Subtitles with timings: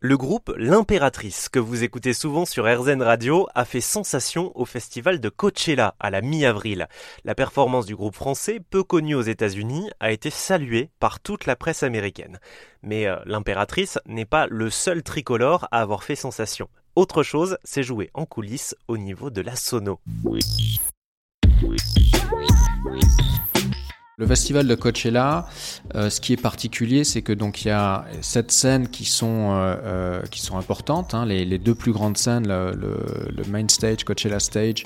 [0.00, 5.20] Le groupe L'Impératrice, que vous écoutez souvent sur RZN Radio, a fait sensation au festival
[5.20, 6.88] de Coachella à la mi-avril.
[7.22, 11.54] La performance du groupe français, peu connu aux États-Unis, a été saluée par toute la
[11.54, 12.40] presse américaine.
[12.82, 16.68] Mais euh, L'Impératrice n'est pas le seul tricolore à avoir fait sensation.
[16.96, 20.00] Autre chose, c'est joué en coulisses au niveau de la sono.
[24.18, 25.46] Le festival de Coachella,
[25.94, 29.50] euh, ce qui est particulier, c'est que donc il y a sept scènes qui sont
[29.52, 31.12] euh, euh, qui sont importantes.
[31.12, 34.84] Hein, les, deux plus grandes scènes, le, le, main stage, Coachella stage,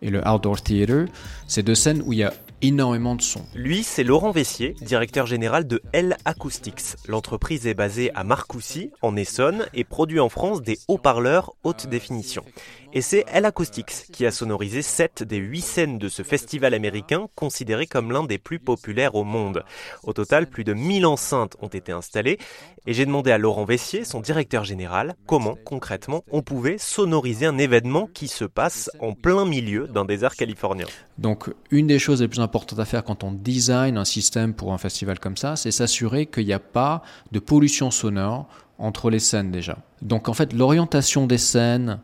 [0.00, 1.08] et le outdoor theater.
[1.46, 2.32] C'est deux scènes où il y a
[2.62, 3.46] énormément de sons.
[3.54, 6.96] Lui, c'est Laurent Vessier, directeur général de L Acoustics.
[7.08, 12.44] L'entreprise est basée à Marcoussis, en Essonne, et produit en France des haut-parleurs haute définition.
[12.92, 17.28] Et c'est L Acoustics qui a sonorisé 7 des 8 scènes de ce festival américain,
[17.34, 19.64] considéré comme l'un des plus populaires au monde.
[20.02, 22.38] Au total, plus de 1000 enceintes ont été installées,
[22.86, 27.58] et j'ai demandé à Laurent Vessier, son directeur général, comment concrètement on pouvait sonoriser un
[27.58, 30.86] événement qui se passe en plein milieu d'un désert californien.
[31.18, 34.72] Donc, une des choses les plus importantes à faire quand on design un système pour
[34.72, 38.48] un festival comme ça, c'est s'assurer qu'il n'y a pas de pollution sonore
[38.78, 39.78] entre les scènes déjà.
[40.02, 42.00] Donc, en fait, l'orientation des scènes,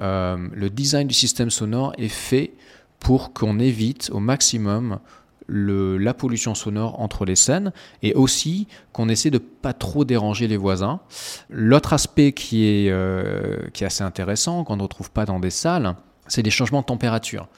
[0.00, 2.52] euh, le design du système sonore est fait
[3.00, 4.98] pour qu'on évite au maximum
[5.46, 10.46] le, la pollution sonore entre les scènes et aussi qu'on essaie de pas trop déranger
[10.46, 11.00] les voisins.
[11.48, 15.50] L'autre aspect qui est, euh, qui est assez intéressant, qu'on ne retrouve pas dans des
[15.50, 15.96] salles,
[16.30, 17.48] c'est les changements de température.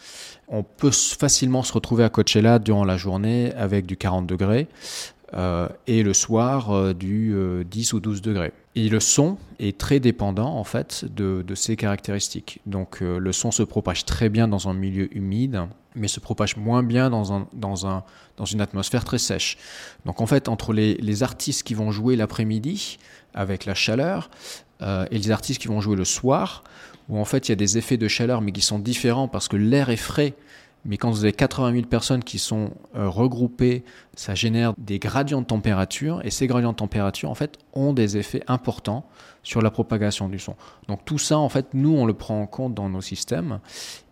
[0.48, 4.66] On peut facilement se retrouver à Coachella durant la journée avec du 40 degrés
[5.34, 8.52] euh, et le soir euh, du 10 ou 12 degrés.
[8.74, 12.60] Et le son est très dépendant en fait de, ces caractéristiques.
[12.64, 16.56] Donc euh, le son se propage très bien dans un milieu humide, mais se propage
[16.56, 18.02] moins bien dans, un, dans, un,
[18.38, 19.58] dans une atmosphère très sèche.
[20.06, 22.98] Donc en fait, entre les, artistes qui vont jouer l'après-midi
[23.34, 24.30] avec la chaleur
[24.80, 26.64] euh, et les artistes qui vont jouer le soir,
[27.12, 29.46] où en fait il y a des effets de chaleur mais qui sont différents parce
[29.46, 30.34] que l'air est frais
[30.84, 33.84] mais quand vous avez 80 000 personnes qui sont euh, regroupées,
[34.16, 38.16] ça génère des gradients de température, et ces gradients de température, en fait, ont des
[38.16, 39.04] effets importants
[39.44, 40.56] sur la propagation du son.
[40.88, 43.60] Donc tout ça, en fait, nous, on le prend en compte dans nos systèmes,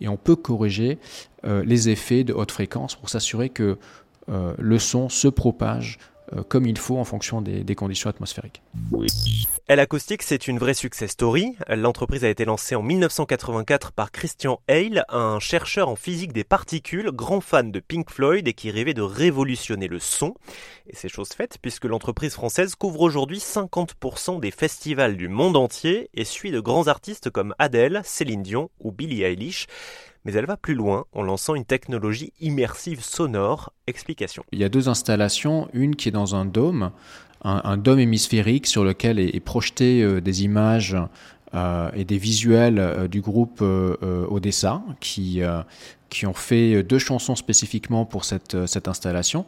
[0.00, 0.98] et on peut corriger
[1.44, 3.78] euh, les effets de haute fréquence pour s'assurer que
[4.28, 5.98] euh, le son se propage
[6.48, 8.62] comme il faut en fonction des, conditions atmosphériques.
[9.68, 11.56] L Acoustic, c'est une vraie success story.
[11.68, 17.10] L'entreprise a été lancée en 1984 par Christian Hale, un chercheur en physique des particules,
[17.12, 20.34] grand fan de Pink Floyd et qui rêvait de révolutionner le son.
[20.88, 26.10] Et c'est chose faite puisque l'entreprise française couvre aujourd'hui 50% des festivals du monde entier
[26.14, 29.66] et suit de grands artistes comme Adele, Céline Dion ou Billie Eilish
[30.24, 33.72] mais elle va plus loin en lançant une technologie immersive sonore.
[33.86, 34.44] Explication.
[34.52, 36.90] Il y a deux installations, une qui est dans un dôme,
[37.42, 40.96] un, dôme hémisphérique sur lequel est, projeté euh, des images
[41.54, 45.40] euh, et des visuels euh, du groupe Odessa qui,
[46.08, 49.46] qui ont fait deux chansons spécifiquement pour cette, cette installation.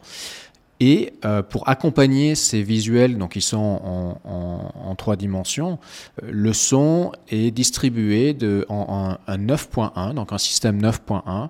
[0.79, 5.79] Et euh, pour accompagner ces visuels, donc ils sont en, trois dimensions,
[6.21, 8.37] le son est distribué
[8.69, 11.49] en, en un 9.1, donc un système 9.1,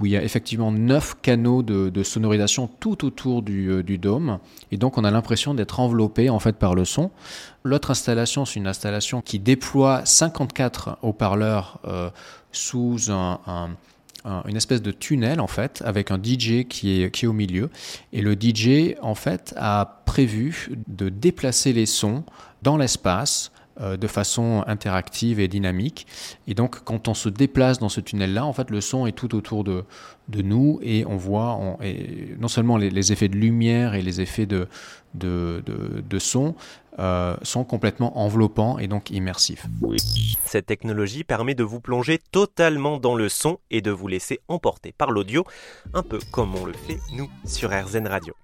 [0.00, 4.38] où il y a effectivement neuf canaux de, sonorisation tout autour du, euh, du, dôme.
[4.72, 7.10] Et donc on a l'impression d'être enveloppé en fait par le son.
[7.62, 12.10] L'autre installation, c'est une installation qui déploie 54 haut-parleurs euh,
[12.52, 13.70] sous un
[14.24, 17.70] une espèce de tunnel en fait avec un DJ qui est, qui est au milieu.
[18.12, 22.24] Et le DJ en fait a prévu de déplacer les sons
[22.62, 26.06] dans l'espace de façon interactive et dynamique.
[26.46, 29.34] Et donc, quand on se déplace dans ce tunnel-là, en fait, le son est tout
[29.34, 29.84] autour de,
[30.28, 31.58] nous et on voit
[32.38, 34.68] non seulement les, effets de lumière et les effets de
[36.18, 36.54] son
[37.00, 39.66] euh, sont complètement enveloppants et donc immersifs.
[40.44, 44.92] Cette technologie permet de vous plonger totalement dans le son et de vous laisser emporter
[44.96, 45.44] par l'audio,
[45.92, 48.34] un peu comme on le fait nous sur RZN Radio.